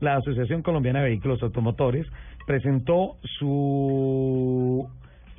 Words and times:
La 0.00 0.16
Asociación 0.16 0.62
Colombiana 0.62 1.00
de 1.00 1.08
Vehículos 1.08 1.42
Automotores 1.42 2.06
presentó 2.46 3.16
su 3.38 4.88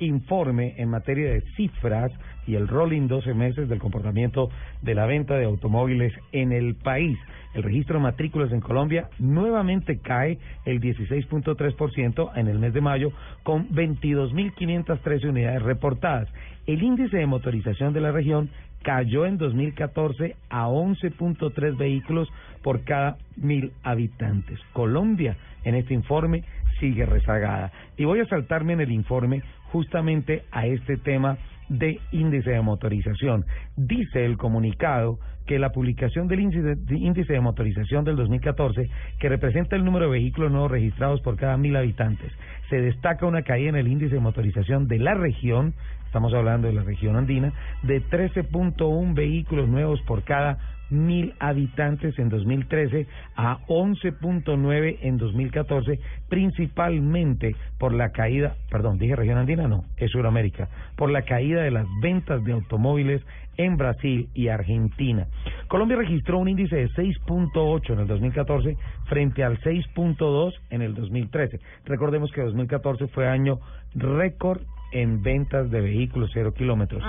informe 0.00 0.74
en 0.78 0.88
materia 0.88 1.32
de 1.32 1.40
cifras 1.56 2.12
y 2.46 2.54
el 2.54 2.66
rolling 2.66 3.08
12 3.08 3.34
meses 3.34 3.68
del 3.68 3.78
comportamiento 3.78 4.48
de 4.82 4.94
la 4.94 5.06
venta 5.06 5.36
de 5.36 5.44
automóviles 5.44 6.12
en 6.32 6.52
el 6.52 6.74
país. 6.74 7.18
El 7.54 7.62
registro 7.62 7.96
de 7.96 8.02
matrículas 8.02 8.52
en 8.52 8.60
Colombia 8.60 9.08
nuevamente 9.18 9.98
cae 9.98 10.38
el 10.64 10.80
16.3% 10.80 12.30
en 12.36 12.48
el 12.48 12.58
mes 12.58 12.72
de 12.72 12.80
mayo 12.80 13.12
con 13.42 13.68
22.513 13.70 15.28
unidades 15.28 15.62
reportadas. 15.62 16.28
El 16.68 16.82
índice 16.82 17.16
de 17.16 17.26
motorización 17.26 17.94
de 17.94 18.02
la 18.02 18.12
región 18.12 18.50
cayó 18.82 19.24
en 19.24 19.38
2014 19.38 20.36
a 20.50 20.68
11.3 20.68 21.78
vehículos 21.78 22.28
por 22.62 22.84
cada 22.84 23.16
mil 23.36 23.72
habitantes. 23.82 24.60
Colombia, 24.74 25.38
en 25.64 25.74
este 25.74 25.94
informe, 25.94 26.44
sigue 26.78 27.06
rezagada. 27.06 27.72
Y 27.96 28.04
voy 28.04 28.20
a 28.20 28.26
saltarme 28.26 28.74
en 28.74 28.82
el 28.82 28.92
informe 28.92 29.42
justamente 29.72 30.44
a 30.52 30.66
este 30.66 30.98
tema 30.98 31.38
de 31.68 32.00
índice 32.12 32.50
de 32.50 32.60
motorización. 32.60 33.44
Dice 33.76 34.24
el 34.24 34.36
comunicado 34.36 35.18
que 35.46 35.58
la 35.58 35.70
publicación 35.70 36.28
del 36.28 36.40
índice 36.40 37.32
de, 37.32 37.40
motorización 37.40 38.04
del 38.04 38.16
2014, 38.16 38.90
que 39.18 39.28
representa 39.28 39.76
el 39.76 39.84
número 39.84 40.04
de 40.04 40.12
vehículos 40.12 40.52
nuevos 40.52 40.70
registrados 40.70 41.22
por 41.22 41.36
cada 41.36 41.56
mil 41.56 41.74
habitantes, 41.74 42.30
se 42.68 42.80
destaca 42.80 43.26
una 43.26 43.42
caída 43.42 43.70
en 43.70 43.76
el 43.76 43.88
índice 43.88 44.16
de 44.16 44.20
motorización 44.20 44.88
de 44.88 44.98
la 44.98 45.14
región, 45.14 45.74
estamos 46.04 46.34
hablando 46.34 46.68
de 46.68 46.74
la 46.74 46.82
región 46.82 47.16
andina, 47.16 47.52
de 47.82 48.02
13.1 48.02 49.14
vehículos 49.14 49.68
nuevos 49.68 50.02
por 50.02 50.22
cada 50.22 50.58
mil 50.90 51.34
habitantes 51.38 52.18
en 52.18 52.28
2013 52.28 53.06
a 53.36 53.58
11.9 53.66 54.98
en 55.02 55.18
2014, 55.18 56.00
principalmente 56.28 57.56
por 57.78 57.92
la 57.92 58.10
caída, 58.10 58.56
perdón, 58.70 58.98
dije 58.98 59.16
región 59.16 59.38
andina, 59.38 59.68
no, 59.68 59.84
es 59.96 60.10
Sudamérica, 60.10 60.68
por 60.96 61.10
la 61.10 61.22
caída 61.22 61.62
de 61.62 61.70
las 61.70 61.86
ventas 62.00 62.42
de 62.44 62.52
automóviles 62.52 63.22
en 63.56 63.76
Brasil 63.76 64.28
y 64.34 64.48
Argentina. 64.48 65.26
Colombia 65.66 65.96
registró 65.96 66.38
un 66.38 66.48
índice 66.48 66.76
de 66.76 66.88
6.8 66.90 67.92
en 67.92 67.98
el 68.00 68.06
2014 68.06 68.76
frente 69.06 69.44
al 69.44 69.58
6.2 69.60 70.52
en 70.70 70.82
el 70.82 70.94
2013. 70.94 71.60
Recordemos 71.84 72.30
que 72.32 72.42
2014 72.42 73.08
fue 73.08 73.26
año 73.28 73.58
récord 73.94 74.62
en 74.92 75.22
ventas 75.22 75.70
de 75.70 75.80
vehículos 75.80 76.30
cero 76.32 76.54
kilómetros. 76.54 77.02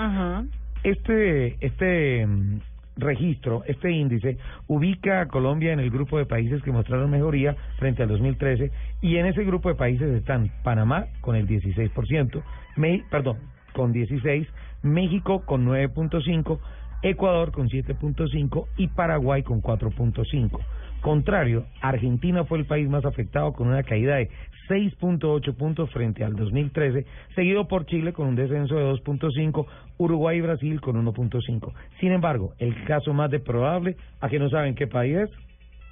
Este, 0.82 1.56
este 1.64 2.26
mm, 2.26 2.58
registro, 3.00 3.62
este 3.66 3.90
índice, 3.90 4.38
ubica 4.66 5.20
a 5.20 5.26
Colombia 5.26 5.72
en 5.72 5.80
el 5.80 5.90
grupo 5.90 6.18
de 6.18 6.26
países 6.26 6.62
que 6.62 6.72
mostraron 6.72 7.10
mejoría 7.10 7.56
frente 7.78 8.02
al 8.02 8.08
2013 8.08 8.70
y 9.00 9.16
en 9.16 9.26
ese 9.26 9.44
grupo 9.44 9.68
de 9.68 9.74
países 9.74 10.08
están 10.10 10.50
Panamá 10.62 11.06
con 11.20 11.36
el 11.36 11.46
16%, 11.46 12.42
Me, 12.76 13.02
perdón, 13.10 13.38
con 13.72 13.92
16, 13.92 14.46
México 14.82 15.44
con 15.44 15.66
9.5, 15.66 16.58
Ecuador 17.02 17.52
con 17.52 17.68
7.5 17.68 18.66
y 18.76 18.88
Paraguay 18.88 19.42
con 19.42 19.62
4.5. 19.62 20.60
Contrario, 21.00 21.64
Argentina 21.80 22.44
fue 22.44 22.58
el 22.58 22.66
país 22.66 22.88
más 22.88 23.04
afectado 23.06 23.52
con 23.54 23.68
una 23.68 23.82
caída 23.82 24.16
de 24.16 24.28
6.8 24.68 25.54
puntos 25.54 25.90
frente 25.90 26.22
al 26.24 26.36
2013, 26.36 27.06
seguido 27.34 27.66
por 27.66 27.86
Chile 27.86 28.12
con 28.12 28.28
un 28.28 28.36
descenso 28.36 28.76
de 28.76 28.84
2.5, 28.84 29.66
Uruguay 29.98 30.38
y 30.38 30.40
Brasil 30.42 30.80
con 30.80 31.02
1.5. 31.02 31.72
Sin 32.00 32.12
embargo, 32.12 32.52
el 32.58 32.84
caso 32.84 33.14
más 33.14 33.30
de 33.30 33.40
probable, 33.40 33.96
a 34.20 34.28
que 34.28 34.38
no 34.38 34.50
saben 34.50 34.74
qué 34.74 34.86
país 34.86 35.16
es, 35.16 35.30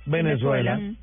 Venezuela, 0.05 0.77
Venezuela. 0.77 0.99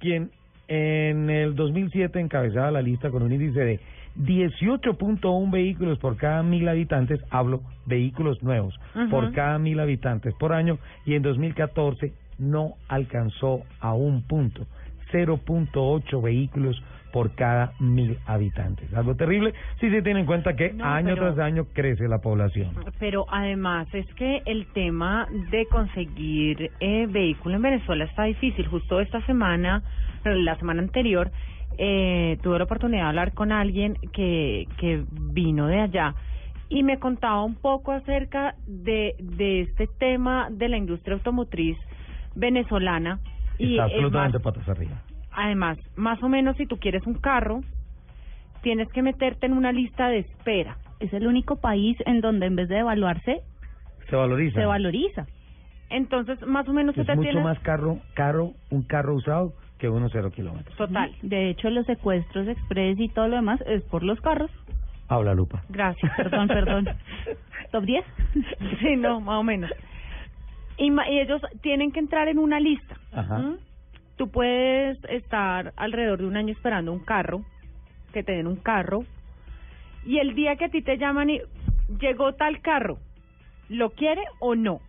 quien 0.00 0.30
en 0.68 1.30
el 1.30 1.54
2007 1.54 2.20
encabezaba 2.20 2.70
la 2.70 2.82
lista 2.82 3.10
con 3.10 3.22
un 3.22 3.32
índice 3.32 3.60
de 3.60 3.80
18.1 4.16 5.50
vehículos 5.50 5.98
por 5.98 6.16
cada 6.16 6.42
mil 6.42 6.68
habitantes, 6.68 7.20
hablo 7.30 7.62
vehículos 7.86 8.42
nuevos, 8.42 8.78
por 9.10 9.32
cada 9.32 9.58
mil 9.58 9.80
habitantes 9.80 10.34
por 10.34 10.52
año, 10.52 10.78
y 11.04 11.14
en 11.14 11.22
2014 11.22 12.12
no 12.38 12.74
alcanzó 12.88 13.62
a 13.80 13.94
un 13.94 14.22
punto, 14.22 14.66
0.8 15.12 16.22
vehículos 16.22 16.80
por 17.14 17.32
cada 17.36 17.72
mil 17.78 18.18
habitantes. 18.26 18.92
Algo 18.92 19.14
terrible 19.14 19.54
si 19.78 19.88
se 19.88 20.02
tiene 20.02 20.20
en 20.20 20.26
cuenta 20.26 20.56
que 20.56 20.74
año 20.82 21.14
tras 21.14 21.38
año 21.38 21.66
crece 21.72 22.08
la 22.08 22.18
población. 22.18 22.72
Pero 22.98 23.24
además 23.30 23.86
es 23.94 24.06
que 24.14 24.42
el 24.46 24.66
tema 24.72 25.28
de 25.52 25.66
conseguir 25.66 26.72
eh, 26.80 27.06
vehículo 27.08 27.54
en 27.54 27.62
Venezuela 27.62 28.04
está 28.04 28.24
difícil. 28.24 28.66
Justo 28.66 29.00
esta 29.00 29.24
semana, 29.26 29.84
la 30.24 30.56
semana 30.56 30.82
anterior, 30.82 31.30
eh, 31.76 32.38
tuve 32.42 32.58
la 32.58 32.64
oportunidad 32.64 33.02
de 33.02 33.08
hablar 33.08 33.32
con 33.34 33.52
alguien 33.52 33.96
que, 34.12 34.66
que 34.78 35.04
vino 35.10 35.66
de 35.66 35.80
allá 35.80 36.14
y 36.68 36.82
me 36.82 36.98
contaba 36.98 37.42
un 37.44 37.56
poco 37.56 37.92
acerca 37.92 38.54
de, 38.66 39.14
de 39.18 39.62
este 39.62 39.86
tema 39.98 40.48
de 40.50 40.68
la 40.68 40.76
industria 40.76 41.14
automotriz 41.14 41.76
venezolana. 42.34 43.20
y 43.58 43.78
absolutamente 43.78 44.40
patas 44.40 44.68
arriba. 44.68 45.02
Además, 45.32 45.78
más 45.96 46.22
o 46.22 46.28
menos 46.28 46.56
si 46.56 46.66
tú 46.66 46.78
quieres 46.78 47.06
un 47.06 47.14
carro, 47.14 47.60
tienes 48.62 48.88
que 48.90 49.02
meterte 49.02 49.46
en 49.46 49.52
una 49.52 49.72
lista 49.72 50.08
de 50.08 50.18
espera. 50.18 50.78
Es 51.00 51.12
el 51.12 51.26
único 51.26 51.56
país 51.56 51.96
en 52.06 52.20
donde 52.20 52.46
en 52.46 52.56
vez 52.56 52.68
de 52.68 52.78
evaluarse, 52.78 53.42
se 54.08 54.16
valoriza. 54.16 54.60
Se 54.60 54.66
valoriza. 54.66 55.26
Entonces, 55.90 56.40
más 56.46 56.68
o 56.68 56.72
menos... 56.72 56.96
Es 56.96 57.16
mucho 57.16 57.40
más 57.40 57.58
caro, 57.60 57.98
caro 58.14 58.52
un 58.70 58.82
carro 58.82 59.14
usado 59.14 59.54
que 59.78 59.88
uno 59.88 60.08
cero 60.10 60.30
kilómetros. 60.30 60.76
Total. 60.76 61.14
De 61.22 61.50
hecho, 61.50 61.70
los 61.70 61.86
secuestros 61.86 62.48
express 62.48 62.98
y 62.98 63.08
todo 63.08 63.28
lo 63.28 63.36
demás 63.36 63.60
es 63.66 63.82
por 63.82 64.02
los 64.02 64.20
carros. 64.20 64.50
Habla, 65.08 65.34
Lupa. 65.34 65.62
Gracias. 65.68 66.12
Perdón, 66.16 66.48
perdón. 66.48 66.88
¿Top 67.70 67.84
10? 67.84 68.04
sí, 68.80 68.96
no, 68.96 69.20
más 69.20 69.40
o 69.40 69.42
menos. 69.42 69.70
Y, 70.76 70.90
y 70.90 71.20
ellos 71.20 71.42
tienen 71.60 71.92
que 71.92 72.00
entrar 72.00 72.28
en 72.28 72.38
una 72.38 72.60
lista. 72.60 72.96
Ajá. 73.12 73.38
¿Mm? 73.38 73.58
Tú 74.16 74.28
puedes 74.28 74.98
estar 75.04 75.72
alrededor 75.76 76.20
de 76.20 76.26
un 76.26 76.36
año 76.36 76.52
esperando 76.52 76.92
un 76.92 77.00
carro, 77.00 77.42
que 78.12 78.22
te 78.22 78.32
den 78.32 78.46
un 78.46 78.56
carro, 78.56 79.04
y 80.06 80.18
el 80.18 80.34
día 80.34 80.56
que 80.56 80.66
a 80.66 80.68
ti 80.68 80.82
te 80.82 80.98
llaman 80.98 81.30
y 81.30 81.40
llegó 82.00 82.34
tal 82.34 82.60
carro, 82.60 82.98
¿lo 83.68 83.90
quiere 83.90 84.22
o 84.38 84.54
no? 84.54 84.80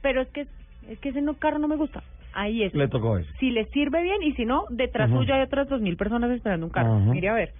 Pero 0.00 0.22
es 0.22 0.28
que 0.28 0.46
es 0.88 0.98
que 0.98 1.10
ese 1.10 1.20
no 1.20 1.34
carro 1.34 1.58
no 1.58 1.68
me 1.68 1.76
gusta. 1.76 2.02
Ahí 2.32 2.62
es. 2.62 2.74
Le 2.74 2.88
tocó 2.88 3.18
eso. 3.18 3.30
Si 3.38 3.50
le 3.50 3.66
sirve 3.66 4.02
bien 4.02 4.22
y 4.22 4.32
si 4.32 4.44
no, 4.44 4.64
detrás 4.70 5.10
suyo 5.10 5.34
hay 5.34 5.42
otras 5.42 5.68
dos 5.68 5.80
mil 5.80 5.96
personas 5.96 6.30
esperando 6.30 6.66
un 6.66 6.72
carro. 6.72 6.98
Mire 7.00 7.28
a 7.28 7.34
ver. 7.34 7.52